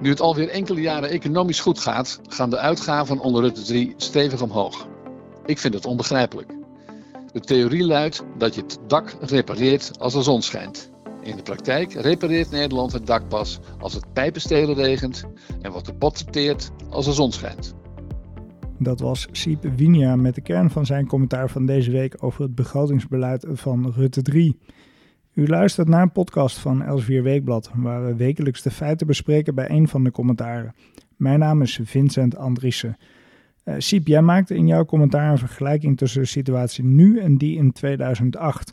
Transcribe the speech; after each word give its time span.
Nu 0.00 0.10
het 0.10 0.20
alweer 0.20 0.48
enkele 0.48 0.80
jaren 0.80 1.10
economisch 1.10 1.60
goed 1.60 1.78
gaat, 1.78 2.20
gaan 2.28 2.50
de 2.50 2.58
uitgaven 2.58 3.18
onder 3.18 3.42
Rutte 3.42 3.62
3 3.62 3.94
stevig 3.96 4.42
omhoog. 4.42 4.88
Ik 5.46 5.58
vind 5.58 5.74
het 5.74 5.86
onbegrijpelijk. 5.86 6.52
De 7.32 7.40
theorie 7.40 7.84
luidt 7.84 8.24
dat 8.38 8.54
je 8.54 8.60
het 8.60 8.78
dak 8.86 9.16
repareert 9.20 9.98
als 9.98 10.12
de 10.12 10.22
zon 10.22 10.42
schijnt. 10.42 10.90
In 11.22 11.36
de 11.36 11.42
praktijk 11.42 11.92
repareert 11.92 12.50
Nederland 12.50 12.92
het 12.92 13.06
dak 13.06 13.28
pas 13.28 13.60
als 13.78 13.94
het 13.94 14.12
pijpenstelen 14.12 14.74
regent 14.74 15.24
en 15.60 15.72
wordt 15.72 15.86
de 15.86 15.94
pot 15.94 16.24
als 16.90 17.04
de 17.04 17.12
zon 17.12 17.32
schijnt. 17.32 17.74
Dat 18.78 19.00
was 19.00 19.26
Siep 19.32 19.64
Winia 19.76 20.16
met 20.16 20.34
de 20.34 20.40
kern 20.40 20.70
van 20.70 20.86
zijn 20.86 21.06
commentaar 21.06 21.50
van 21.50 21.66
deze 21.66 21.90
week 21.90 22.16
over 22.20 22.42
het 22.42 22.54
begrotingsbeleid 22.54 23.46
van 23.52 23.92
Rutte 23.96 24.22
3. 24.22 24.58
U 25.34 25.46
luistert 25.46 25.88
naar 25.88 26.02
een 26.02 26.12
podcast 26.12 26.58
van 26.58 26.82
Elsevier 26.82 27.22
Weekblad, 27.22 27.70
waar 27.74 28.06
we 28.06 28.14
wekelijks 28.14 28.62
de 28.62 28.70
feiten 28.70 29.06
bespreken 29.06 29.54
bij 29.54 29.70
een 29.70 29.88
van 29.88 30.04
de 30.04 30.10
commentaren. 30.10 30.74
Mijn 31.16 31.38
naam 31.38 31.62
is 31.62 31.80
Vincent 31.82 32.36
Andriessen. 32.36 32.96
Uh, 33.64 33.74
Siep, 33.78 34.06
jij 34.06 34.22
maakte 34.22 34.54
in 34.54 34.66
jouw 34.66 34.84
commentaar 34.84 35.30
een 35.30 35.38
vergelijking 35.38 35.96
tussen 35.98 36.20
de 36.20 36.26
situatie 36.26 36.84
nu 36.84 37.20
en 37.20 37.38
die 37.38 37.56
in 37.56 37.72
2008. 37.72 38.72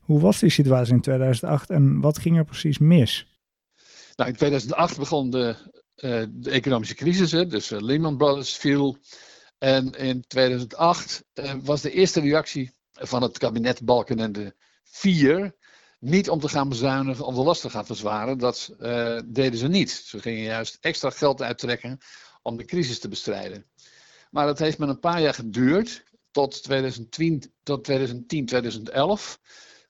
Hoe 0.00 0.20
was 0.20 0.38
die 0.38 0.50
situatie 0.50 0.94
in 0.94 1.00
2008 1.00 1.70
en 1.70 2.00
wat 2.00 2.18
ging 2.18 2.36
er 2.36 2.44
precies 2.44 2.78
mis? 2.78 3.38
Nou, 4.16 4.30
in 4.30 4.36
2008 4.36 4.98
begon 4.98 5.30
de, 5.30 5.56
uh, 5.96 6.22
de 6.30 6.50
economische 6.50 6.94
crisis, 6.94 7.32
hè, 7.32 7.46
dus 7.46 7.72
uh, 7.72 7.80
Lehman 7.80 8.16
Brothers 8.16 8.56
viel. 8.56 8.96
En 9.58 9.90
in 9.90 10.24
2008 10.26 11.24
was 11.62 11.82
de 11.82 11.90
eerste 11.90 12.20
reactie 12.20 12.72
van 12.92 13.22
het 13.22 13.38
kabinet 13.38 13.84
Balkenende 13.84 14.54
4 14.84 15.56
niet 15.98 16.30
om 16.30 16.40
te 16.40 16.48
gaan 16.48 16.68
bezuinigen, 16.68 17.24
om 17.24 17.34
de 17.34 17.42
last 17.42 17.60
te 17.60 17.70
gaan 17.70 17.86
verzwaren. 17.86 18.38
Dat 18.38 18.74
uh, 18.80 19.20
deden 19.26 19.58
ze 19.58 19.68
niet. 19.68 19.90
Ze 19.90 20.18
gingen 20.18 20.42
juist 20.42 20.78
extra 20.80 21.10
geld 21.10 21.42
uittrekken 21.42 21.98
om 22.42 22.56
de 22.56 22.64
crisis 22.64 22.98
te 22.98 23.08
bestrijden. 23.08 23.66
Maar 24.30 24.46
dat 24.46 24.58
heeft 24.58 24.78
met 24.78 24.88
een 24.88 25.00
paar 25.00 25.20
jaar 25.20 25.34
geduurd, 25.34 26.04
tot 26.30 26.62
2010, 26.62 27.52
tot 27.62 27.84
2010 27.84 28.46
2011. 28.46 29.38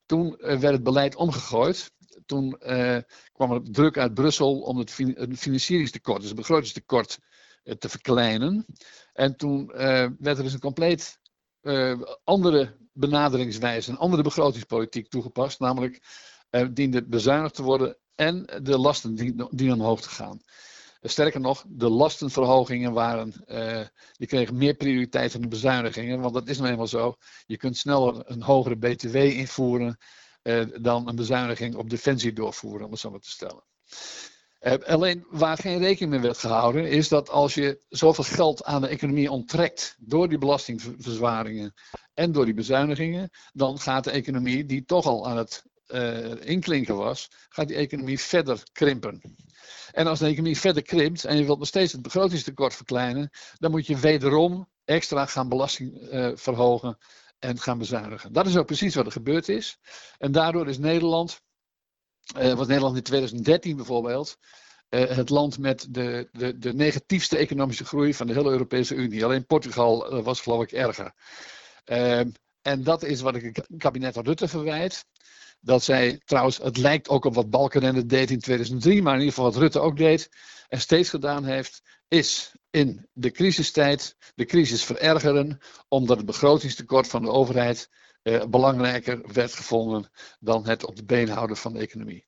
Toen 0.07 0.27
uh, 0.27 0.39
werd 0.39 0.63
het 0.75 0.83
beleid 0.83 1.15
omgegooid. 1.15 1.93
Toen 2.27 2.57
uh, 2.61 2.99
kwam 3.33 3.53
er 3.53 3.63
druk 3.63 3.99
uit 3.99 4.15
Brussel 4.15 4.61
om 4.61 4.79
het, 4.79 4.97
het 4.97 5.39
financieringstekort, 5.39 6.21
dus 6.21 6.29
het 6.29 6.39
begrotingstekort, 6.39 7.19
te 7.79 7.89
verkleinen. 7.89 8.67
En 9.13 9.37
toen 9.37 9.67
werd 10.19 10.39
er 10.39 10.43
dus 10.43 10.53
een 10.53 10.61
compleet 10.61 11.19
andere 12.25 12.77
benaderingswijze, 12.93 13.91
een 13.91 13.99
andere 13.99 14.23
begrotingspolitiek 14.23 15.09
toegepast. 15.09 15.61
Namelijk 15.61 16.03
uh, 16.51 16.67
diende 16.71 17.05
bezuinigd 17.05 17.55
te 17.55 17.63
worden 17.63 17.97
en 18.15 18.45
de 18.63 18.79
lasten 18.79 19.15
dienen 19.51 19.73
omhoog 19.73 20.01
te 20.01 20.09
gaan. 20.09 20.41
Sterker 21.03 21.41
nog, 21.41 21.65
de 21.69 21.89
lastenverhogingen 21.89 22.93
waren, 22.93 23.33
uh, 23.47 23.81
die 24.13 24.27
kregen 24.27 24.57
meer 24.57 24.75
prioriteit 24.75 25.33
dan 25.33 25.41
de 25.41 25.49
bezuinigingen. 25.49 26.21
Want 26.21 26.35
dat 26.35 26.49
is 26.49 26.59
nou 26.59 26.71
eenmaal 26.71 26.87
zo. 26.87 27.17
Je 27.47 27.57
kunt 27.57 27.77
sneller 27.77 28.31
een 28.31 28.43
hogere 28.43 28.77
BTW 28.77 29.17
invoeren 29.17 29.99
uh, 30.43 30.65
dan 30.81 31.09
een 31.09 31.17
bezuiniging 31.17 31.75
op 31.75 31.91
defensie 31.91 32.33
doorvoeren, 32.33 32.87
om 32.87 32.91
het 32.91 33.01
zo 33.01 33.11
maar 33.11 33.21
te 33.21 33.31
stellen. 33.31 33.65
Uh, 34.61 34.73
alleen 34.73 35.27
waar 35.31 35.59
geen 35.59 35.79
rekening 35.79 36.13
mee 36.13 36.21
werd 36.21 36.39
gehouden, 36.39 36.91
is 36.91 37.09
dat 37.09 37.31
als 37.31 37.55
je 37.55 37.81
zoveel 37.89 38.25
geld 38.25 38.65
aan 38.65 38.81
de 38.81 38.89
economie 38.89 39.31
onttrekt 39.31 39.97
door 39.99 40.29
die 40.29 40.39
belastingverzwaringen 40.39 41.75
en 42.15 42.33
door 42.33 42.45
die 42.45 42.55
bezuinigingen, 42.55 43.31
dan 43.53 43.79
gaat 43.79 44.05
de 44.05 44.11
economie, 44.11 44.67
die 44.67 44.85
toch 44.85 45.07
al 45.07 45.29
aan 45.29 45.37
het 45.37 45.65
uh, 45.89 46.45
inklinken 46.45 46.97
was, 46.97 47.31
gaat 47.49 47.69
die 47.69 47.77
economie 47.77 48.19
verder 48.21 48.63
krimpen. 48.73 49.21
En 49.93 50.07
als 50.07 50.19
de 50.19 50.27
economie 50.27 50.59
verder 50.59 50.83
krimpt 50.83 51.25
en 51.25 51.37
je 51.37 51.45
wilt 51.45 51.59
nog 51.59 51.69
steeds 51.69 51.93
het 51.93 52.03
begrotingstekort 52.03 52.75
verkleinen, 52.75 53.31
dan 53.59 53.71
moet 53.71 53.87
je 53.87 53.97
wederom 53.97 54.69
extra 54.85 55.27
gaan 55.27 55.49
belasting 55.49 56.13
uh, 56.13 56.31
verhogen 56.35 56.99
en 57.39 57.59
gaan 57.59 57.79
bezuinigen. 57.79 58.33
Dat 58.33 58.47
is 58.47 58.57
ook 58.57 58.67
precies 58.67 58.95
wat 58.95 59.07
er 59.07 59.13
gebeurd 59.13 59.49
is. 59.49 59.79
En 60.19 60.33
daardoor 60.33 60.69
is 60.69 60.79
Nederland 60.79 61.43
was 62.35 62.67
Nederland 62.67 62.97
in 62.97 63.03
2013 63.03 63.77
bijvoorbeeld 63.77 64.39
uh, 64.91 65.09
het 65.09 65.29
land 65.29 65.59
met 65.59 65.87
de, 65.91 66.29
de, 66.33 66.59
de 66.59 66.75
negatiefste 66.75 67.37
economische 67.37 67.85
groei 67.85 68.15
van 68.15 68.27
de 68.27 68.33
hele 68.33 68.51
Europese 68.51 68.95
Unie. 68.95 69.25
Alleen 69.25 69.47
Portugal 69.47 70.15
uh, 70.15 70.25
was 70.25 70.41
geloof 70.41 70.63
ik 70.63 70.73
erger. 70.73 71.13
Ehm, 71.85 72.31
en 72.63 72.83
dat 72.83 73.03
is 73.03 73.21
wat 73.21 73.35
ik 73.35 73.57
het 73.57 73.67
kabinet 73.79 74.17
Rutte 74.17 74.49
verwijt. 74.49 75.05
Dat 75.69 75.83
zij 75.83 76.21
trouwens, 76.25 76.59
het 76.59 76.77
lijkt 76.77 77.09
ook 77.09 77.25
op 77.25 77.35
wat 77.35 77.51
Balkenende 77.51 78.07
deed 78.07 78.31
in 78.31 78.39
2003, 78.39 79.03
maar 79.03 79.15
in 79.15 79.19
ieder 79.19 79.35
geval 79.35 79.51
wat 79.51 79.61
Rutte 79.61 79.81
ook 79.81 79.97
deed 79.97 80.31
en 80.69 80.81
steeds 80.81 81.09
gedaan 81.09 81.45
heeft, 81.45 81.83
is 82.09 82.53
in 82.71 83.07
de 83.13 83.31
crisistijd 83.31 84.17
de 84.35 84.45
crisis 84.45 84.85
verergeren, 84.85 85.59
omdat 85.89 86.17
het 86.17 86.27
begrotingstekort 86.27 87.07
van 87.07 87.23
de 87.23 87.31
overheid 87.31 87.91
eh, 88.23 88.45
belangrijker 88.45 89.21
werd 89.33 89.55
gevonden 89.55 90.11
dan 90.41 90.67
het 90.67 90.87
op 90.87 90.97
de 90.97 91.05
been 91.05 91.29
houden 91.29 91.57
van 91.57 91.73
de 91.73 91.79
economie. 91.79 92.27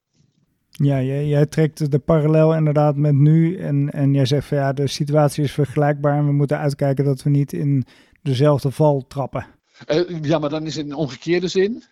Ja, 0.70 1.02
jij, 1.02 1.26
jij, 1.26 1.46
trekt 1.46 1.90
de 1.90 1.98
parallel 1.98 2.54
inderdaad 2.54 2.96
met 2.96 3.14
nu. 3.14 3.56
En, 3.56 3.90
en 3.90 4.14
jij 4.14 4.26
zegt 4.26 4.46
van 4.46 4.58
ja, 4.58 4.72
de 4.72 4.86
situatie 4.86 5.44
is 5.44 5.52
vergelijkbaar. 5.52 6.18
En 6.18 6.26
we 6.26 6.32
moeten 6.32 6.58
uitkijken 6.58 7.04
dat 7.04 7.22
we 7.22 7.30
niet 7.30 7.52
in 7.52 7.86
dezelfde 8.22 8.70
val 8.70 9.04
trappen. 9.08 9.46
Uh, 9.86 10.22
ja, 10.22 10.38
maar 10.38 10.50
dan 10.50 10.66
is 10.66 10.76
het 10.76 10.86
in 10.86 10.94
omgekeerde 10.94 11.48
zin. 11.48 11.84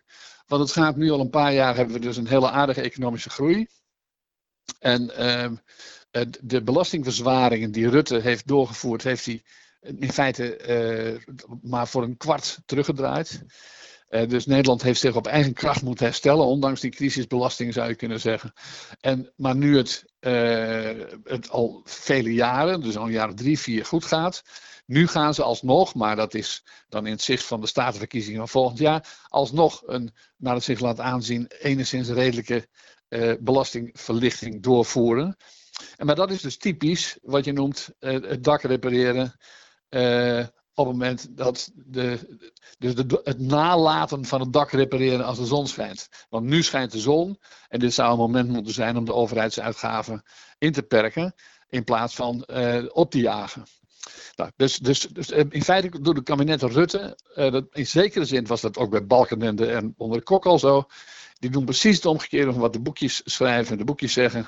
Want 0.48 0.62
het 0.62 0.72
gaat 0.72 0.96
nu 0.96 1.10
al 1.10 1.20
een 1.20 1.30
paar 1.30 1.52
jaar, 1.52 1.76
hebben 1.76 1.94
we 1.94 2.00
dus 2.00 2.16
een 2.16 2.28
hele 2.28 2.50
aardige 2.50 2.80
economische 2.80 3.30
groei. 3.30 3.66
En 4.78 5.02
uh, 5.02 5.50
de 6.40 6.62
belastingverzwaringen 6.62 7.72
die 7.72 7.88
Rutte 7.88 8.20
heeft 8.20 8.46
doorgevoerd, 8.46 9.02
heeft 9.02 9.24
hij 9.24 9.42
in 9.80 10.12
feite 10.12 10.58
uh, 11.28 11.34
maar 11.62 11.88
voor 11.88 12.02
een 12.02 12.16
kwart 12.16 12.58
teruggedraaid. 12.66 13.42
Uh, 14.10 14.28
dus 14.28 14.46
Nederland 14.46 14.82
heeft 14.82 15.00
zich 15.00 15.16
op 15.16 15.26
eigen 15.26 15.52
kracht 15.52 15.82
moeten 15.82 16.04
herstellen, 16.04 16.44
ondanks 16.44 16.80
die 16.80 16.90
crisisbelasting 16.90 17.72
zou 17.72 17.88
je 17.88 17.94
kunnen 17.94 18.20
zeggen. 18.20 18.52
En, 19.00 19.32
maar 19.36 19.56
nu 19.56 19.76
het, 19.76 20.04
uh, 20.20 21.04
het 21.24 21.50
al 21.50 21.80
vele 21.84 22.34
jaren, 22.34 22.80
dus 22.80 22.96
al 22.96 23.04
een 23.04 23.12
jaar 23.12 23.34
drie, 23.34 23.58
vier 23.58 23.84
goed 23.84 24.04
gaat. 24.04 24.42
Nu 24.86 25.06
gaan 25.06 25.34
ze 25.34 25.42
alsnog, 25.42 25.94
maar 25.94 26.16
dat 26.16 26.34
is 26.34 26.64
dan 26.88 27.06
in 27.06 27.12
het 27.12 27.22
zicht 27.22 27.44
van 27.44 27.60
de 27.60 27.66
statenverkiezingen 27.66 28.38
van 28.38 28.48
volgend 28.48 28.78
jaar, 28.78 29.18
alsnog 29.28 29.82
een, 29.86 30.14
naar 30.36 30.54
het 30.54 30.64
zich 30.64 30.80
laat 30.80 31.00
aanzien, 31.00 31.46
enigszins 31.58 32.08
redelijke 32.08 32.68
uh, 33.08 33.32
belastingverlichting 33.40 34.62
doorvoeren. 34.62 35.36
En, 35.96 36.06
maar 36.06 36.14
dat 36.14 36.30
is 36.30 36.40
dus 36.40 36.56
typisch 36.56 37.18
wat 37.22 37.44
je 37.44 37.52
noemt 37.52 37.88
het 37.98 38.44
dak 38.44 38.62
repareren 38.62 39.38
op 40.78 40.86
het 40.86 40.96
moment 40.96 41.36
dat 41.36 41.70
de, 41.74 42.36
dus 42.78 42.94
de, 42.94 43.20
het 43.24 43.40
nalaten 43.40 44.24
van 44.24 44.40
het 44.40 44.52
dak 44.52 44.70
repareren 44.70 45.24
als 45.24 45.38
de 45.38 45.46
zon 45.46 45.66
schijnt. 45.66 46.08
Want 46.28 46.46
nu 46.46 46.62
schijnt 46.62 46.92
de 46.92 46.98
zon 46.98 47.38
en 47.68 47.78
dit 47.78 47.94
zou 47.94 48.10
een 48.10 48.18
moment 48.18 48.48
moeten 48.48 48.72
zijn 48.72 48.96
om 48.96 49.04
de 49.04 49.14
overheidsuitgaven 49.14 50.22
in 50.58 50.72
te 50.72 50.82
perken 50.82 51.34
in 51.68 51.84
plaats 51.84 52.14
van 52.14 52.44
uh, 52.46 52.84
op 52.92 53.10
te 53.10 53.18
jagen. 53.18 53.64
Nou, 54.36 54.50
dus, 54.56 54.78
dus, 54.78 55.00
dus 55.00 55.30
eh, 55.30 55.44
in 55.48 55.62
feite 55.62 56.00
door 56.00 56.14
de 56.14 56.22
kabinet 56.22 56.62
Rutte, 56.62 57.18
uh, 57.36 57.52
dat, 57.52 57.66
in 57.72 57.86
zekere 57.86 58.24
zin 58.24 58.46
was 58.46 58.60
dat 58.60 58.78
ook 58.78 58.90
bij 58.90 59.06
Balkenende 59.06 59.66
en 59.70 59.94
onder 59.96 60.18
de 60.18 60.24
Kok 60.24 60.46
al 60.46 60.58
zo. 60.58 60.86
Die 61.38 61.50
doen 61.50 61.64
precies 61.64 61.96
het 61.96 62.06
omgekeerde 62.06 62.52
van 62.52 62.60
wat 62.60 62.72
de 62.72 62.80
boekjes 62.80 63.22
schrijven 63.24 63.72
en 63.72 63.78
de 63.78 63.84
boekjes 63.84 64.12
zeggen. 64.12 64.46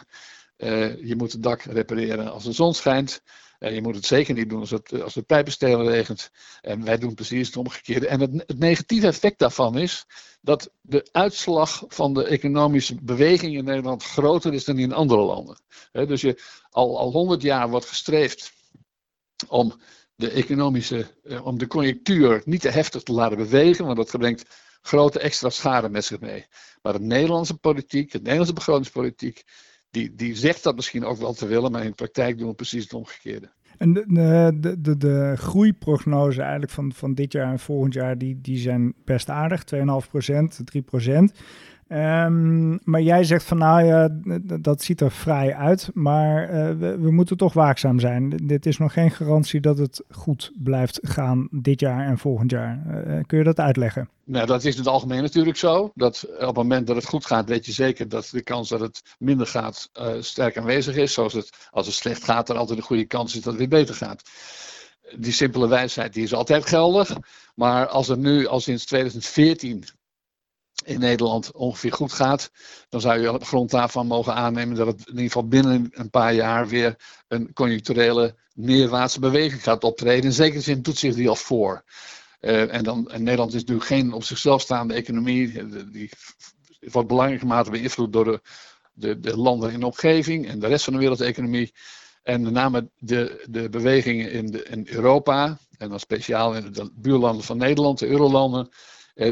Je 1.02 1.14
moet 1.16 1.32
het 1.32 1.42
dak 1.42 1.62
repareren 1.62 2.32
als 2.32 2.44
de 2.44 2.52
zon 2.52 2.74
schijnt. 2.74 3.22
Je 3.68 3.82
moet 3.82 3.94
het 3.94 4.06
zeker 4.06 4.34
niet 4.34 4.48
doen 4.48 4.60
als 4.60 4.70
het, 4.70 5.02
als 5.02 5.14
het 5.14 5.26
pijpenstelen 5.26 5.86
regent. 5.86 6.30
En 6.60 6.84
wij 6.84 6.98
doen 6.98 7.14
precies 7.14 7.46
het 7.46 7.56
omgekeerde. 7.56 8.06
En 8.06 8.20
het, 8.20 8.58
negatieve 8.58 9.06
effect 9.06 9.38
daarvan 9.38 9.78
is 9.78 10.06
dat 10.40 10.72
de 10.80 11.08
uitslag 11.12 11.84
van 11.88 12.14
de 12.14 12.24
economische 12.24 12.94
beweging 13.02 13.56
in 13.56 13.64
Nederland 13.64 14.02
groter 14.02 14.54
is 14.54 14.64
dan 14.64 14.78
in 14.78 14.92
andere 14.92 15.20
landen. 15.20 15.60
Dus 15.92 16.20
je, 16.20 16.42
al, 16.70 16.98
al 16.98 17.12
100 17.12 17.42
jaar 17.42 17.68
wordt 17.70 17.86
gestreefd 17.86 18.52
om 19.48 19.80
de 20.14 20.30
economische, 20.30 21.06
eh, 21.22 21.46
om 21.46 21.58
de 21.58 21.66
conjunctuur 21.66 22.42
niet 22.44 22.60
te 22.60 22.68
heftig 22.68 23.02
te 23.02 23.12
laten 23.12 23.36
bewegen, 23.36 23.84
want 23.84 23.96
dat 23.96 24.18
brengt 24.18 24.44
grote 24.82 25.18
extra 25.18 25.50
schade 25.50 25.88
met 25.88 26.04
zich 26.04 26.20
mee. 26.20 26.46
Maar 26.82 26.92
de 26.92 27.00
Nederlandse 27.00 27.54
politiek, 27.54 28.12
de 28.12 28.18
Nederlandse 28.18 28.54
begrotingspolitiek, 28.54 29.44
die, 29.90 30.14
die 30.14 30.34
zegt 30.36 30.62
dat 30.62 30.76
misschien 30.76 31.04
ook 31.04 31.18
wel 31.18 31.32
te 31.32 31.46
willen, 31.46 31.72
maar 31.72 31.82
in 31.82 31.88
de 31.88 31.94
praktijk 31.94 32.38
doen 32.38 32.48
we 32.48 32.54
precies 32.54 32.82
het 32.82 32.94
omgekeerde. 32.94 33.50
En 33.76 33.92
de, 33.92 34.04
de, 34.60 34.80
de, 34.80 34.96
de 34.96 35.32
groeiprognose 35.36 36.40
eigenlijk 36.40 36.72
van, 36.72 36.92
van 36.92 37.14
dit 37.14 37.32
jaar 37.32 37.50
en 37.50 37.58
volgend 37.58 37.94
jaar, 37.94 38.18
die, 38.18 38.40
die 38.40 38.58
zijn 38.58 38.94
best 39.04 39.28
aardig. 39.28 39.64
2,5 39.74 40.10
procent, 40.10 40.60
3 40.64 40.82
procent. 40.82 41.32
Um, 41.92 42.78
maar 42.84 43.00
jij 43.00 43.24
zegt 43.24 43.44
van 43.44 43.58
nou 43.58 43.84
ja, 43.84 44.08
dat 44.60 44.82
ziet 44.82 45.00
er 45.00 45.10
vrij 45.10 45.54
uit, 45.54 45.90
maar 45.94 46.50
uh, 46.50 46.94
we, 46.98 47.10
moeten 47.10 47.36
toch 47.36 47.52
waakzaam 47.52 48.00
zijn. 48.00 48.30
Dit 48.30 48.66
is 48.66 48.78
nog 48.78 48.92
geen 48.92 49.10
garantie 49.10 49.60
dat 49.60 49.78
het 49.78 50.04
goed 50.10 50.52
blijft 50.54 50.98
gaan 51.02 51.48
dit 51.50 51.80
jaar 51.80 52.06
en 52.06 52.18
volgend 52.18 52.50
jaar. 52.50 52.82
Uh, 52.86 53.20
kun 53.26 53.38
je 53.38 53.44
dat 53.44 53.58
uitleggen? 53.58 54.08
Nou, 54.24 54.46
dat 54.46 54.64
is 54.64 54.72
in 54.72 54.78
het 54.78 54.88
algemeen 54.88 55.22
natuurlijk 55.22 55.56
zo. 55.56 55.90
Dat 55.94 56.26
op 56.32 56.46
het 56.46 56.54
moment 56.54 56.86
dat 56.86 56.96
het 56.96 57.06
goed 57.06 57.26
gaat, 57.26 57.48
weet 57.48 57.66
je 57.66 57.72
zeker 57.72 58.08
dat 58.08 58.28
de 58.32 58.42
kans 58.42 58.68
dat 58.68 58.80
het 58.80 59.02
minder 59.18 59.46
gaat 59.46 59.90
uh, 60.00 60.08
sterk 60.20 60.58
aanwezig 60.58 60.96
is. 60.96 61.12
Zoals 61.12 61.32
het, 61.32 61.50
als 61.70 61.86
het 61.86 61.94
slecht 61.94 62.24
gaat, 62.24 62.48
er 62.48 62.56
altijd 62.56 62.78
een 62.78 62.84
goede 62.84 63.06
kans 63.06 63.36
is 63.36 63.42
dat 63.42 63.52
het 63.52 63.58
weer 63.58 63.80
beter 63.80 63.94
gaat 63.94 64.22
die 65.16 65.32
simpele 65.32 65.68
wijsheid 65.68 66.14
die 66.14 66.22
is 66.22 66.34
altijd 66.34 66.66
geldig. 66.66 67.16
Maar 67.54 67.86
als 67.86 68.08
het 68.08 68.18
nu, 68.18 68.46
al 68.46 68.60
sinds 68.60 68.84
2014 68.84 69.84
in 70.90 71.00
Nederland 71.00 71.52
ongeveer 71.52 71.92
goed 71.92 72.12
gaat, 72.12 72.50
dan 72.88 73.00
zou 73.00 73.20
je 73.20 73.32
op 73.32 73.44
grond 73.44 73.70
daarvan 73.70 74.06
mogen 74.06 74.34
aannemen 74.34 74.76
dat 74.76 74.86
het 74.86 75.00
in 75.00 75.06
ieder 75.08 75.24
geval 75.24 75.48
binnen 75.48 75.88
een 75.92 76.10
paar 76.10 76.34
jaar 76.34 76.68
weer 76.68 76.96
een 77.28 77.52
conjuncturele 77.52 78.34
neerwaartse 78.54 79.20
beweging 79.20 79.62
gaat 79.62 79.84
optreden. 79.84 80.24
In 80.24 80.32
zekere 80.32 80.60
zin 80.60 80.82
doet 80.82 80.98
zich 80.98 81.14
die 81.14 81.28
al 81.28 81.36
voor. 81.36 81.84
Uh, 82.40 82.74
en, 82.74 82.84
dan, 82.84 83.10
en 83.10 83.22
Nederland 83.22 83.54
is 83.54 83.64
nu 83.64 83.80
geen 83.80 84.12
op 84.12 84.24
zichzelf 84.24 84.60
staande 84.60 84.94
economie. 84.94 85.66
Die 85.90 86.10
wordt 86.80 87.08
belangrijke 87.08 87.46
mate 87.46 87.70
beïnvloed 87.70 88.12
door 88.12 88.24
de, 88.24 88.40
de, 88.92 89.20
de 89.20 89.36
landen 89.36 89.72
in 89.72 89.82
omgeving 89.82 90.48
en 90.48 90.58
de 90.58 90.66
rest 90.66 90.84
van 90.84 90.92
de 90.92 90.98
wereldeconomie. 90.98 91.72
En 92.22 92.42
met 92.42 92.52
name 92.52 92.90
de, 92.98 93.44
de 93.50 93.68
bewegingen 93.68 94.32
in, 94.32 94.46
de, 94.46 94.62
in 94.62 94.86
Europa, 94.90 95.58
en 95.78 95.88
dan 95.88 96.00
speciaal 96.00 96.54
in 96.54 96.72
de 96.72 96.90
buurlanden 96.94 97.44
van 97.44 97.56
Nederland, 97.56 97.98
de 97.98 98.06
eurolanden, 98.06 98.68
eh, 98.68 98.74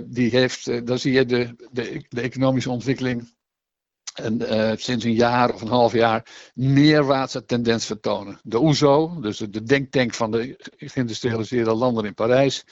die 0.04 0.30
heeft, 0.30 0.68
eh, 0.68 0.80
dan 0.84 0.98
zie 0.98 1.12
je 1.12 1.24
de, 1.24 1.68
de, 1.72 2.04
de 2.08 2.20
economische 2.20 2.70
ontwikkeling 2.70 3.36
en, 4.14 4.40
uh, 4.40 4.72
sinds 4.76 5.04
een 5.04 5.14
jaar 5.14 5.54
of 5.54 5.60
een 5.60 5.68
half 5.68 5.92
jaar 5.92 6.50
neerwaartse 6.54 7.44
tendens 7.44 7.86
vertonen. 7.86 8.40
De 8.42 8.60
OESO, 8.60 9.20
dus 9.20 9.38
de 9.38 9.62
denktank 9.62 10.14
van 10.14 10.30
de 10.30 10.72
geïndustrialiseerde 10.76 11.74
landen 11.74 12.04
in 12.04 12.14
Parijs, 12.14 12.64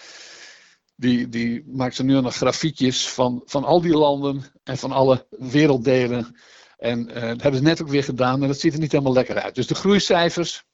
die, 0.97 1.29
die 1.29 1.65
maakt 1.67 1.99
er 1.99 2.05
nu 2.05 2.21
nog 2.21 2.37
grafiekjes 2.37 3.09
van, 3.09 3.43
van 3.45 3.65
al 3.65 3.81
die 3.81 3.97
landen 3.97 4.45
en 4.65 4.79
van 4.79 4.93
alle 4.93 5.27
werelddelen. 5.31 6.37
En 6.77 7.07
dat 7.07 7.43
hebben 7.43 7.57
ze 7.57 7.63
net 7.63 7.83
ook 7.83 7.89
weer 7.89 8.05
gedaan 8.05 8.43
en 8.43 8.49
dat 8.49 8.61
ziet 8.61 8.73
er 8.73 8.81
niet 8.81 8.93
helemaal 8.93 9.13
lekker 9.13 9.41
uit. 9.43 9.55
Dus 9.55 9.67
de 9.67 9.75
groeicijfers 9.75 10.65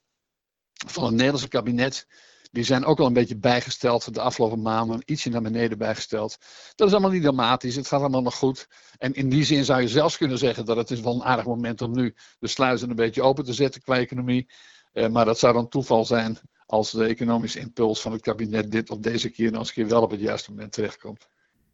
van 0.86 1.04
het 1.04 1.12
Nederlandse 1.12 1.48
kabinet 1.48 2.06
die 2.52 2.64
zijn 2.64 2.84
ook 2.84 3.00
al 3.00 3.06
een 3.06 3.12
beetje 3.12 3.36
bijgesteld 3.36 4.14
de 4.14 4.20
afgelopen 4.20 4.62
maanden. 4.62 5.02
Ietsje 5.04 5.30
naar 5.30 5.42
beneden 5.42 5.78
bijgesteld. 5.78 6.38
Dat 6.74 6.86
is 6.86 6.92
allemaal 6.92 7.10
niet 7.10 7.22
dramatisch. 7.22 7.76
Het 7.76 7.86
gaat 7.86 8.00
allemaal 8.00 8.22
nog 8.22 8.34
goed. 8.34 8.68
En 8.98 9.12
in 9.12 9.28
die 9.28 9.44
zin 9.44 9.64
zou 9.64 9.80
je 9.80 9.88
zelfs 9.88 10.16
kunnen 10.16 10.38
zeggen 10.38 10.64
dat 10.64 10.76
het 10.76 10.90
is 10.90 11.00
wel 11.00 11.14
een 11.14 11.24
aardig 11.24 11.44
moment 11.44 11.80
om 11.82 11.92
nu 11.92 12.14
de 12.38 12.46
sluizen 12.46 12.90
een 12.90 12.96
beetje 12.96 13.22
open 13.22 13.44
te 13.44 13.52
zetten 13.52 13.82
qua 13.82 13.96
economie. 13.96 14.48
Uh, 14.92 15.08
maar 15.08 15.24
dat 15.24 15.38
zou 15.38 15.52
dan 15.52 15.68
toeval 15.68 16.04
zijn 16.04 16.38
als 16.66 16.90
de 16.90 17.04
economische 17.04 17.58
impuls 17.58 18.00
van 18.00 18.12
het 18.12 18.20
kabinet 18.20 18.70
dit 18.70 18.90
op 18.90 19.02
deze 19.02 19.30
keer 19.30 19.50
nog 19.50 19.60
eens 19.60 19.68
een 19.68 19.74
keer 19.74 19.88
wel 19.88 20.02
op 20.02 20.10
het 20.10 20.20
juiste 20.20 20.50
moment 20.50 20.72
terechtkomt. 20.72 21.28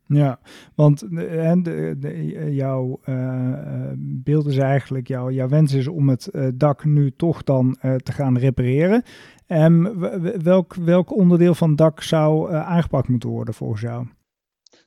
Ja, 0.08 0.40
want 0.74 1.02
en 1.18 1.62
de, 1.62 2.48
jouw 2.50 3.00
uh, 3.04 3.92
beeld 3.98 4.46
is 4.46 4.56
eigenlijk, 4.56 5.08
jouw, 5.08 5.30
jouw 5.30 5.48
wens 5.48 5.72
is 5.72 5.88
om 5.88 6.08
het 6.08 6.28
uh, 6.32 6.48
dak 6.54 6.84
nu 6.84 7.12
toch 7.16 7.42
dan 7.42 7.78
te 7.80 8.12
gaan 8.12 8.38
repareren. 8.38 9.02
Um, 9.46 9.98
welk, 10.42 10.74
welk 10.74 11.16
onderdeel 11.16 11.54
van 11.54 11.68
het 11.68 11.78
dak 11.78 12.02
zou 12.02 12.54
aangepakt 12.54 13.08
moeten 13.08 13.28
worden 13.28 13.54
volgens 13.54 13.80
jou? 13.80 14.06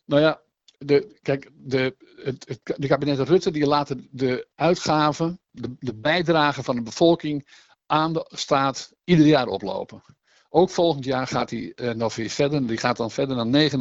Nou 0.05 0.21
ja, 0.21 0.41
de, 0.77 1.17
kijk, 1.21 1.51
de, 1.53 1.95
het, 2.23 2.47
het, 2.47 2.77
de 2.81 2.87
kabinet 2.87 3.19
Rutte 3.19 3.51
die 3.51 3.65
laten 3.65 4.07
de 4.11 4.47
uitgaven, 4.55 5.39
de, 5.51 5.75
de 5.79 5.95
bijdrage 5.95 6.63
van 6.63 6.75
de 6.75 6.81
bevolking 6.81 7.47
aan 7.85 8.13
de 8.13 8.25
staat 8.33 8.93
ieder 9.03 9.25
jaar 9.25 9.47
oplopen. 9.47 10.01
Ook 10.53 10.69
volgend 10.69 11.05
jaar 11.05 11.27
gaat 11.27 11.49
hij 11.49 11.73
uh, 11.75 11.91
nog 11.91 12.15
weer 12.15 12.29
verder. 12.29 12.67
Die 12.67 12.77
gaat 12.77 12.97
dan 12.97 13.11
verder 13.11 13.45
naar 13.45 13.69
39,1, 13.69 13.73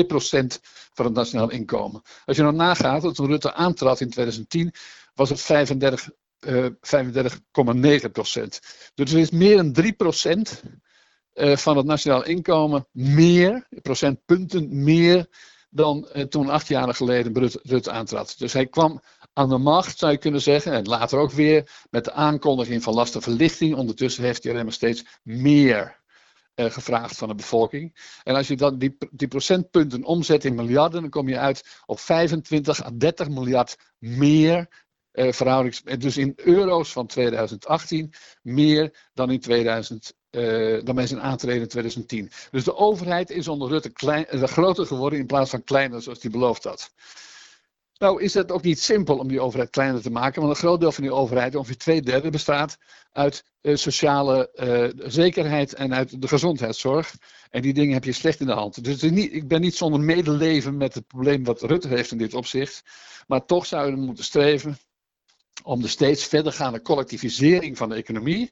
39,2 0.00 0.06
procent 0.06 0.60
van 0.92 1.04
het 1.04 1.14
nationaal 1.14 1.50
inkomen. 1.50 2.02
Als 2.24 2.36
je 2.36 2.42
nou 2.42 2.54
nagaat, 2.54 3.02
dat 3.02 3.14
toen 3.14 3.26
Rutte 3.26 3.54
aantrad 3.54 4.00
in 4.00 4.10
2010, 4.10 4.74
was 5.14 5.28
het 5.28 5.40
35, 5.40 6.10
uh, 6.40 6.66
35,9 8.04 8.10
procent. 8.12 8.60
Dus 8.94 9.12
er 9.12 9.18
is 9.18 9.30
meer 9.30 9.56
dan 9.56 9.72
3 9.72 9.92
procent 9.92 10.62
uh, 11.34 11.56
van 11.56 11.76
het 11.76 11.86
nationaal 11.86 12.24
inkomen 12.24 12.86
meer, 12.92 13.66
procentpunten 13.82 14.82
meer 14.82 15.26
dan 15.70 16.08
toen 16.28 16.48
acht 16.48 16.68
jaar 16.68 16.94
geleden 16.94 17.50
Rutte 17.62 17.90
aantrad. 17.90 18.34
Dus 18.38 18.52
hij 18.52 18.66
kwam 18.66 19.02
aan 19.34 19.48
de 19.48 19.58
macht, 19.58 19.98
zou 19.98 20.12
je 20.12 20.18
kunnen 20.18 20.40
zeggen. 20.40 20.72
En 20.72 20.84
later 20.84 21.18
ook 21.18 21.30
weer 21.30 21.86
met 21.90 22.04
de 22.04 22.12
aankondiging 22.12 22.82
van 22.82 22.94
lastenverlichting. 22.94 23.74
Ondertussen 23.74 24.24
heeft 24.24 24.44
helemaal 24.44 24.72
steeds 24.72 25.04
meer 25.22 26.02
uh, 26.54 26.70
gevraagd 26.70 27.16
van 27.16 27.28
de 27.28 27.34
bevolking. 27.34 28.18
En 28.22 28.34
als 28.34 28.48
je 28.48 28.56
dan 28.56 28.78
die, 28.78 28.96
die 29.10 29.28
procentpunten 29.28 30.04
omzet 30.04 30.44
in 30.44 30.54
miljarden, 30.54 31.00
dan 31.00 31.10
kom 31.10 31.28
je 31.28 31.38
uit 31.38 31.82
op 31.86 32.00
25 32.00 32.84
à 32.84 32.90
30 32.94 33.28
miljard 33.28 33.76
meer 33.98 34.68
uh, 35.12 35.32
verhoudings, 35.32 35.82
dus 35.82 36.16
in 36.16 36.32
euro's 36.36 36.92
van 36.92 37.06
2018 37.06 38.12
meer 38.42 39.08
dan 39.14 39.30
in 39.30 39.40
2000, 39.40 40.14
uh, 40.30 40.84
dan 40.84 40.94
bij 40.94 41.06
zijn 41.06 41.20
aantreden 41.20 41.62
in 41.62 41.68
2010. 41.68 42.30
Dus 42.50 42.64
de 42.64 42.76
overheid 42.76 43.30
is 43.30 43.48
onder 43.48 43.68
Rutte 43.68 43.90
klein, 43.90 44.26
groter 44.30 44.86
geworden 44.86 45.18
in 45.18 45.26
plaats 45.26 45.50
van 45.50 45.64
kleiner 45.64 46.02
zoals 46.02 46.22
hij 46.22 46.30
beloofd 46.30 46.64
had. 46.64 46.92
Nou 47.98 48.22
is 48.22 48.34
het 48.34 48.52
ook 48.52 48.62
niet 48.62 48.80
simpel 48.80 49.18
om 49.18 49.28
die 49.28 49.40
overheid 49.40 49.70
kleiner 49.70 50.02
te 50.02 50.10
maken, 50.10 50.40
want 50.40 50.54
een 50.54 50.60
groot 50.60 50.80
deel 50.80 50.92
van 50.92 51.02
die 51.02 51.12
overheid, 51.12 51.54
ongeveer 51.54 51.76
twee 51.76 52.02
derde, 52.02 52.30
bestaat 52.30 52.78
uit 53.12 53.44
uh, 53.62 53.76
sociale 53.76 54.50
uh, 54.54 55.08
zekerheid 55.10 55.74
en 55.74 55.94
uit 55.94 56.20
de 56.20 56.28
gezondheidszorg. 56.28 57.14
En 57.50 57.62
die 57.62 57.74
dingen 57.74 57.94
heb 57.94 58.04
je 58.04 58.12
slecht 58.12 58.40
in 58.40 58.46
de 58.46 58.52
hand. 58.52 58.84
Dus 58.84 59.02
ik 59.02 59.48
ben 59.48 59.60
niet 59.60 59.76
zonder 59.76 60.00
medeleven 60.00 60.76
met 60.76 60.94
het 60.94 61.06
probleem 61.06 61.44
wat 61.44 61.62
Rutte 61.62 61.88
heeft 61.88 62.10
in 62.10 62.18
dit 62.18 62.34
opzicht. 62.34 62.82
Maar 63.26 63.44
toch 63.44 63.66
zouden 63.66 63.98
we 63.98 64.04
moeten 64.04 64.24
streven 64.24 64.78
om 65.62 65.82
de 65.82 65.88
steeds 65.88 66.24
verdergaande 66.24 66.82
collectivisering 66.82 67.76
van 67.76 67.88
de 67.88 67.94
economie, 67.94 68.50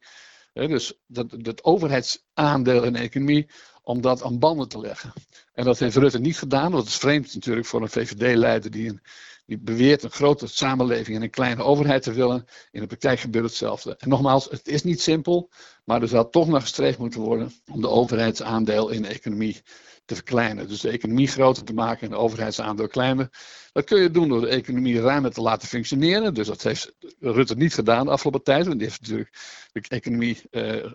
dus 0.53 0.93
dat, 1.07 1.31
het 1.31 1.65
overheidsaandeel 1.65 2.83
in 2.83 2.93
de 2.93 2.99
economie, 2.99 3.49
om 3.83 4.01
dat 4.01 4.23
aan 4.23 4.39
banden 4.39 4.69
te 4.69 4.79
leggen. 4.79 5.13
En 5.53 5.65
dat 5.65 5.79
heeft 5.79 5.97
Rutte 5.97 6.19
niet 6.19 6.39
gedaan, 6.39 6.73
dat 6.73 6.87
is 6.87 6.97
vreemd 6.97 7.35
natuurlijk 7.35 7.67
voor 7.67 7.83
een 7.83 7.89
VVD-leider 7.89 8.71
die 8.71 8.89
een 8.89 9.01
die 9.53 9.75
beweert 9.75 10.03
een 10.03 10.11
grote 10.11 10.47
samenleving 10.47 11.17
en 11.17 11.23
een 11.23 11.31
kleine 11.31 11.63
overheid 11.63 12.03
te 12.03 12.13
willen. 12.13 12.45
In 12.71 12.81
de 12.81 12.87
praktijk 12.87 13.21
gebeurt 13.21 13.45
hetzelfde. 13.45 13.97
En 13.99 14.09
nogmaals, 14.09 14.51
het 14.51 14.69
is 14.69 14.83
niet 14.83 15.01
simpel, 15.01 15.51
maar 15.85 16.03
er 16.03 16.09
zal 16.09 16.29
toch 16.29 16.49
nog 16.49 16.63
gestreefd 16.63 16.99
moeten 16.99 17.21
worden 17.21 17.53
om 17.73 17.81
de 17.81 17.89
overheidsaandeel 17.89 18.89
in 18.89 19.03
de 19.03 19.09
economie 19.09 19.63
te 20.05 20.15
verkleinen. 20.15 20.69
Dus 20.69 20.81
de 20.81 20.91
economie 20.91 21.27
groter 21.27 21.65
te 21.65 21.73
maken 21.73 22.03
en 22.03 22.11
de 22.11 22.17
overheidsaandeel 22.17 22.87
kleiner. 22.87 23.29
Dat 23.73 23.85
kun 23.85 24.03
je 24.03 24.11
doen 24.11 24.29
door 24.29 24.41
de 24.41 24.49
economie 24.49 25.01
ruimer 25.01 25.33
te 25.33 25.41
laten 25.41 25.69
functioneren. 25.69 26.35
Dus 26.35 26.47
dat 26.47 26.63
heeft 26.63 26.95
Rutte 27.21 27.55
niet 27.55 27.75
gedaan 27.75 28.05
de 28.05 28.13
afgelopen 28.13 28.43
tijd. 28.43 28.67
Want 28.67 28.79
die 28.79 28.89
heeft 28.89 29.01
natuurlijk 29.01 29.37
de 29.73 29.83
economie 29.89 30.43
eh, 30.51 30.91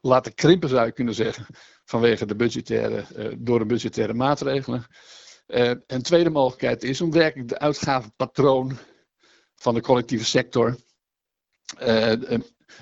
laten 0.00 0.34
krimpen, 0.34 0.68
zou 0.68 0.86
je 0.86 0.92
kunnen 0.92 1.14
zeggen. 1.14 1.46
Vanwege 1.84 2.26
de 2.26 2.36
budgettaire, 2.36 3.04
uh, 3.16 3.34
door 3.38 3.58
de 3.58 3.66
budgettaire 3.66 4.14
maatregelen. 4.14 4.86
Uh, 5.46 5.70
een 5.86 6.02
tweede 6.02 6.30
mogelijkheid 6.30 6.82
is 6.82 7.00
om 7.00 7.10
werkelijk 7.12 7.48
de 7.48 7.58
uitgavenpatroon 7.58 8.78
van 9.54 9.74
de 9.74 9.80
collectieve 9.80 10.24
sector 10.24 10.76
uh, 11.80 12.12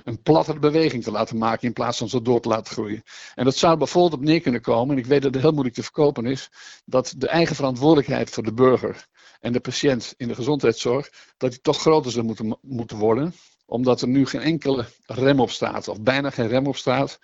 een, 0.04 0.23
plattere 0.23 0.59
beweging 0.59 1.02
te 1.02 1.11
laten 1.11 1.38
maken 1.38 1.66
in 1.66 1.73
plaats 1.73 1.99
van 1.99 2.09
zo 2.09 2.23
door 2.23 2.40
te 2.40 2.49
laten 2.49 2.73
groeien. 2.73 3.02
En 3.35 3.44
dat 3.44 3.56
zou 3.56 3.76
bijvoorbeeld 3.76 4.21
op 4.21 4.26
neer 4.26 4.40
kunnen 4.40 4.61
komen, 4.61 4.94
en 4.94 5.02
ik 5.02 5.06
weet 5.06 5.23
dat 5.23 5.33
het 5.33 5.42
heel 5.42 5.52
moeilijk 5.52 5.75
te 5.75 5.83
verkopen 5.83 6.26
is, 6.26 6.50
dat 6.85 7.14
de 7.16 7.28
eigen 7.28 7.56
verantwoordelijkheid 7.56 8.30
voor 8.30 8.42
de 8.42 8.52
burger 8.52 9.06
en 9.40 9.52
de 9.52 9.61
patiënt 9.61 10.14
in 10.16 10.28
de 10.28 10.35
gezondheidszorg, 10.35 11.11
dat 11.37 11.62
toch 11.62 11.80
groter 11.80 12.11
zou 12.11 12.25
moeten, 12.25 12.59
moeten 12.61 12.97
worden 12.97 13.35
omdat 13.66 14.02
er 14.02 14.09
nu 14.09 14.26
geen 14.26 14.40
enkele 14.40 14.87
rem 15.06 15.40
op 15.40 15.50
staat, 15.50 15.88
of 15.88 16.00
bijna 16.00 16.30
geen 16.30 16.49
rem 16.49 16.66
op 16.66 16.76
staat, 16.76 17.18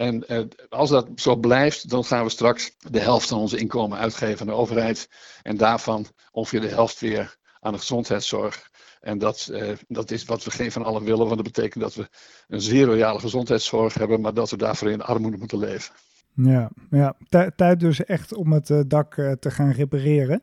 en 0.00 0.28
eh, 0.28 0.44
als 0.68 0.90
dat 0.90 1.08
zo 1.16 1.36
blijft, 1.36 1.90
dan 1.90 2.04
gaan 2.04 2.24
we 2.24 2.30
straks 2.30 2.76
de 2.90 3.00
helft 3.00 3.28
van 3.28 3.38
onze 3.38 3.56
inkomen 3.56 3.98
uitgeven 3.98 4.40
aan 4.40 4.46
de 4.46 4.52
overheid. 4.52 5.08
En 5.42 5.56
daarvan 5.56 6.06
ongeveer 6.32 6.60
de 6.60 6.68
helft 6.68 7.00
weer 7.00 7.36
aan 7.60 7.72
de 7.72 7.78
gezondheidszorg. 7.78 8.70
En 9.00 9.18
dat, 9.18 9.48
eh, 9.52 9.72
dat 9.88 10.10
is 10.10 10.24
wat 10.24 10.44
we 10.44 10.50
geen 10.50 10.72
van 10.72 10.84
allen 10.84 11.04
willen, 11.04 11.26
want 11.26 11.34
dat 11.34 11.52
betekent 11.52 11.82
dat 11.82 11.94
we 11.94 12.08
een 12.48 12.60
zeer 12.60 12.84
royale 12.84 13.18
gezondheidszorg 13.18 13.94
hebben, 13.94 14.20
maar 14.20 14.34
dat 14.34 14.50
we 14.50 14.56
daarvoor 14.56 14.90
in 14.90 15.02
armoede 15.02 15.36
moeten 15.36 15.58
leven. 15.58 15.94
Ja, 16.34 16.70
ja. 16.90 17.16
tijd 17.56 17.80
dus 17.80 18.04
echt 18.04 18.34
om 18.34 18.52
het 18.52 18.68
uh, 18.68 18.80
dak 18.86 19.14
te 19.14 19.50
gaan 19.50 19.70
repareren. 19.70 20.42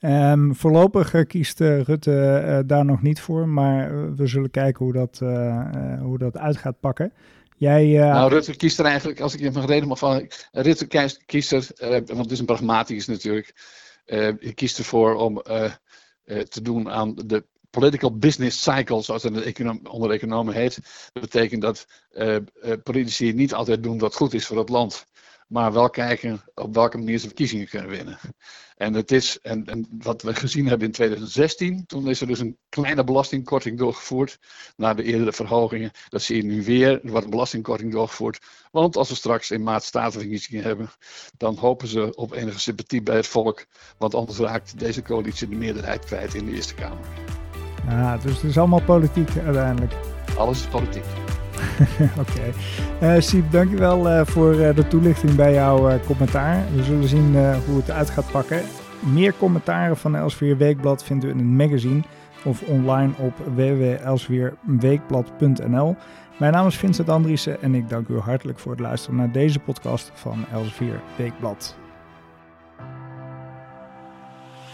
Um, 0.00 0.54
voorlopig 0.54 1.26
kiest 1.26 1.60
Rutte 1.60 2.62
daar 2.66 2.84
nog 2.84 3.02
niet 3.02 3.20
voor, 3.20 3.48
maar 3.48 4.14
we 4.14 4.26
zullen 4.26 4.50
kijken 4.50 4.84
hoe 4.84 4.92
dat, 4.92 5.18
hoe 6.00 6.18
dat 6.18 6.38
uit 6.38 6.56
gaat 6.56 6.80
pakken. 6.80 7.12
Jij, 7.58 7.86
uh... 7.86 8.00
Nou, 8.00 8.30
Rutte 8.30 8.56
kiest 8.56 8.78
er 8.78 8.84
eigenlijk, 8.84 9.20
als 9.20 9.34
ik 9.34 9.52
mag 9.52 9.66
reden 9.66 9.88
mag 9.88 9.98
van, 9.98 10.30
Rutte 10.52 10.86
kiest, 11.26 11.52
er, 11.52 11.68
uh, 11.78 11.88
want 11.88 12.08
het 12.08 12.30
is 12.30 12.38
een 12.38 12.44
pragmatisch 12.44 13.06
natuurlijk, 13.06 13.54
je 14.40 14.52
kiest 14.54 14.78
ervoor 14.78 15.14
om 15.14 15.42
te 16.48 16.62
doen 16.62 16.90
aan 16.90 17.14
de 17.14 17.46
political 17.70 18.16
business 18.16 18.62
cycle, 18.62 19.02
zoals 19.02 19.22
het 19.22 19.88
onder 19.88 20.10
economen 20.10 20.54
heet. 20.54 20.78
Dat 21.12 21.22
betekent 21.22 21.62
dat 21.62 21.86
politici 22.82 23.32
niet 23.32 23.54
altijd 23.54 23.82
doen 23.82 23.98
wat 23.98 24.14
goed 24.14 24.34
is 24.34 24.46
voor 24.46 24.58
het 24.58 24.68
land 24.68 25.06
maar 25.48 25.72
wel 25.72 25.90
kijken 25.90 26.40
op 26.54 26.74
welke 26.74 26.98
manier 26.98 27.18
ze 27.18 27.26
verkiezingen 27.26 27.68
kunnen 27.68 27.90
winnen. 27.90 28.18
En, 28.76 28.94
het 28.94 29.12
is, 29.12 29.40
en, 29.40 29.64
en 29.64 29.88
wat 29.98 30.22
we 30.22 30.34
gezien 30.34 30.66
hebben 30.66 30.86
in 30.86 30.92
2016, 30.92 31.86
toen 31.86 32.08
is 32.08 32.20
er 32.20 32.26
dus 32.26 32.38
een 32.38 32.58
kleine 32.68 33.04
belastingkorting 33.04 33.78
doorgevoerd 33.78 34.38
naar 34.76 34.96
de 34.96 35.02
eerdere 35.02 35.32
verhogingen. 35.32 35.90
Dat 36.08 36.22
zie 36.22 36.36
je 36.36 36.44
nu 36.44 36.64
weer, 36.64 37.04
er 37.04 37.10
wordt 37.10 37.24
een 37.24 37.30
belastingkorting 37.30 37.92
doorgevoerd. 37.92 38.38
Want 38.70 38.96
als 38.96 39.08
we 39.08 39.14
straks 39.14 39.50
in 39.50 39.62
maart 39.62 39.82
statenverkiezingen 39.82 40.64
hebben, 40.64 40.90
dan 41.36 41.56
hopen 41.56 41.88
ze 41.88 42.14
op 42.14 42.32
enige 42.32 42.60
sympathie 42.60 43.02
bij 43.02 43.16
het 43.16 43.26
volk. 43.26 43.66
Want 43.98 44.14
anders 44.14 44.38
raakt 44.38 44.78
deze 44.78 45.02
coalitie 45.02 45.48
de 45.48 45.56
meerderheid 45.56 46.04
kwijt 46.04 46.34
in 46.34 46.44
de 46.44 46.52
Eerste 46.52 46.74
Kamer. 46.74 47.06
Ja, 47.86 48.16
dus 48.16 48.34
het 48.34 48.50
is 48.50 48.58
allemaal 48.58 48.82
politiek 48.82 49.28
uiteindelijk. 49.44 49.92
Alles 50.36 50.60
is 50.60 50.66
politiek. 50.66 51.04
Oké. 52.18 52.20
Okay. 52.20 52.52
Uh, 53.02 53.16
eh, 53.16 53.22
Siep, 53.22 53.50
dankjewel 53.50 54.10
uh, 54.10 54.20
voor 54.24 54.54
uh, 54.54 54.74
de 54.74 54.88
toelichting 54.88 55.34
bij 55.34 55.54
jouw 55.54 55.98
commentaar. 56.06 56.64
We 56.74 56.82
zullen 56.82 57.08
zien 57.08 57.36
hoe 57.66 57.76
het 57.76 57.90
uit 57.90 58.10
gaat 58.10 58.30
pakken. 58.30 58.62
Meer 59.12 59.34
commentaren 59.38 59.96
van 59.96 60.16
Elsvier 60.16 60.56
Weekblad 60.56 61.04
vinden 61.04 61.28
we 61.28 61.34
in 61.34 61.40
het 61.40 61.50
magazine 61.68 62.02
of 62.44 62.62
online 62.62 63.12
op 63.18 63.32
www.elsvierweekblad.nl. 63.54 65.96
Mijn 66.38 66.52
naam 66.52 66.66
is 66.66 66.76
Vincent 66.76 67.08
Andriessen 67.08 67.62
en 67.62 67.74
ik 67.74 67.88
dank 67.88 68.08
u 68.08 68.18
hartelijk 68.18 68.58
voor 68.58 68.72
het 68.72 68.80
luisteren 68.80 69.16
naar 69.16 69.32
deze 69.32 69.58
podcast 69.58 70.10
van 70.14 70.44
Elsvier 70.52 71.00
Weekblad. 71.16 71.87